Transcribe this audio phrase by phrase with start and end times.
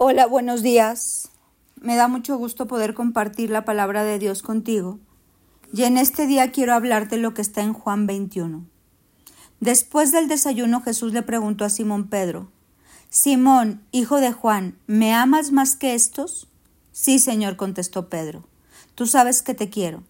[0.00, 1.32] Hola, buenos días.
[1.74, 5.00] Me da mucho gusto poder compartir la palabra de Dios contigo.
[5.72, 8.64] Y en este día quiero hablarte lo que está en Juan 21.
[9.58, 12.48] Después del desayuno Jesús le preguntó a Simón Pedro,
[13.10, 16.46] Simón, hijo de Juan, ¿me amas más que estos?
[16.92, 18.44] Sí, Señor, contestó Pedro.
[18.94, 20.04] Tú sabes que te quiero.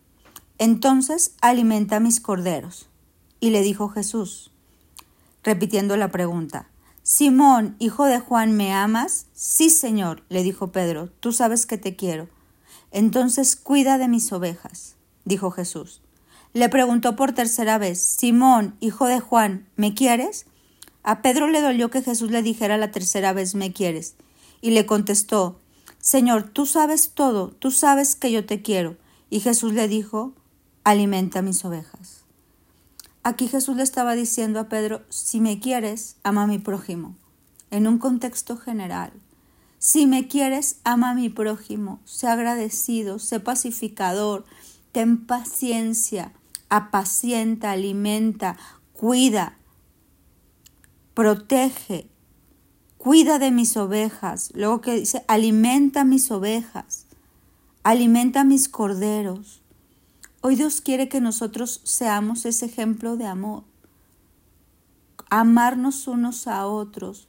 [0.59, 2.91] Entonces alimenta mis corderos.
[3.41, 4.51] Y le dijo Jesús,
[5.43, 6.69] repitiendo la pregunta,
[7.11, 9.29] Simón, hijo de Juan, ¿me amas?
[9.33, 12.29] Sí, Señor, le dijo Pedro, tú sabes que te quiero.
[12.91, 16.03] Entonces cuida de mis ovejas, dijo Jesús.
[16.53, 20.45] Le preguntó por tercera vez, Simón, hijo de Juan, ¿me quieres?
[21.03, 24.17] A Pedro le dolió que Jesús le dijera la tercera vez, ¿me quieres?
[24.61, 25.59] Y le contestó,
[26.01, 28.99] Señor, tú sabes todo, tú sabes que yo te quiero.
[29.31, 30.35] Y Jesús le dijo,
[30.85, 32.18] alimenta mis ovejas.
[33.29, 37.15] Aquí Jesús le estaba diciendo a Pedro, si me quieres, ama a mi prójimo,
[37.71, 39.13] en un contexto general.
[39.79, 44.47] Si me quieres, ama a mi prójimo, sé agradecido, sé pacificador,
[44.93, 46.33] ten paciencia,
[46.71, 48.57] apacienta, alimenta,
[48.95, 49.59] cuida,
[51.13, 52.09] protege,
[52.97, 54.53] cuida de mis ovejas.
[54.55, 57.05] Luego que dice, alimenta mis ovejas,
[57.83, 59.61] alimenta mis corderos.
[60.41, 63.65] Hoy Dios quiere que nosotros seamos ese ejemplo de amor.
[65.31, 67.29] Amarnos unos a otros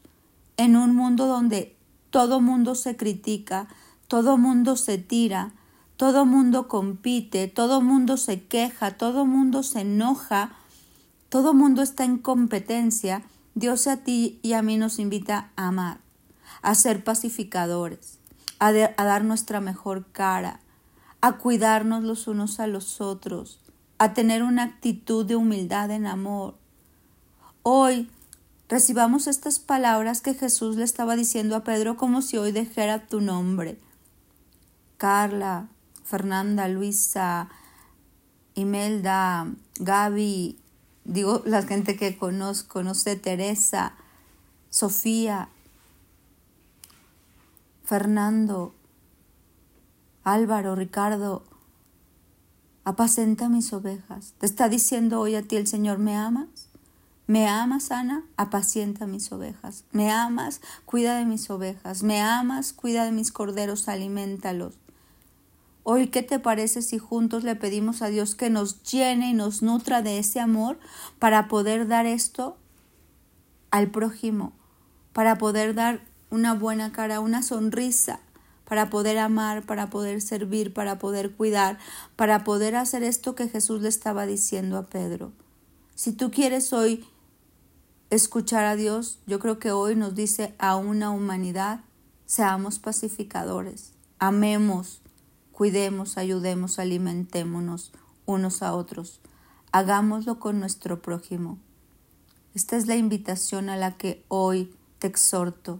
[0.57, 1.75] en un mundo donde
[2.11, 3.67] todo mundo se critica,
[4.07, 5.53] todo mundo se tira,
[5.95, 10.52] todo mundo compite, todo mundo se queja, todo mundo se enoja,
[11.30, 13.23] todo mundo está en competencia.
[13.55, 15.99] Dios a ti y a mí nos invita a amar,
[16.61, 18.19] a ser pacificadores,
[18.59, 20.59] a, dar nuestra mejor cara,
[21.21, 23.59] a cuidarnos los unos a los otros,
[23.97, 26.57] a tener una actitud de humildad en amor.
[27.63, 28.09] Hoy
[28.69, 33.19] recibamos estas palabras que Jesús le estaba diciendo a Pedro como si hoy dejara tu
[33.19, 33.79] nombre.
[34.97, 35.67] Carla,
[36.03, 37.49] Fernanda, Luisa,
[38.55, 39.47] Imelda,
[39.79, 40.59] Gaby,
[41.03, 43.93] digo la gente que conozco, no sé, Teresa,
[44.69, 45.49] Sofía,
[47.83, 48.75] Fernando,
[50.33, 51.41] Álvaro, Ricardo,
[52.83, 54.35] apacenta mis ovejas.
[54.37, 56.69] Te está diciendo hoy a ti el Señor, ¿me amas?
[57.25, 58.23] ¿Me amas, Ana?
[58.37, 59.85] Apacienta mis ovejas.
[59.91, 60.61] ¿Me amas?
[60.85, 62.03] Cuida de mis ovejas.
[62.03, 62.73] ¿Me amas?
[62.73, 64.75] Cuida de mis corderos, alimentalos.
[65.81, 69.63] Hoy, ¿qué te parece si juntos le pedimos a Dios que nos llene y nos
[69.63, 70.77] nutra de ese amor
[71.17, 72.55] para poder dar esto
[73.71, 74.53] al prójimo,
[75.11, 78.19] para poder dar una buena cara, una sonrisa,
[78.69, 81.80] para poder amar, para poder servir, para poder cuidar,
[82.15, 85.31] para poder hacer esto que Jesús le estaba diciendo a Pedro.
[85.95, 87.03] Si tú quieres hoy
[88.11, 91.81] escuchar a Dios, yo creo que hoy nos dice a una humanidad,
[92.27, 95.02] seamos pacificadores, amemos,
[95.52, 97.91] cuidemos, ayudemos, alimentémonos
[98.27, 99.19] unos a otros,
[99.71, 101.58] hagámoslo con nuestro prójimo.
[102.53, 105.79] Esta es la invitación a la que hoy te exhorto